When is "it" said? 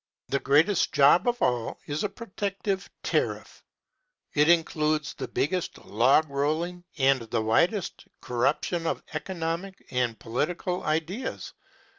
4.33-4.49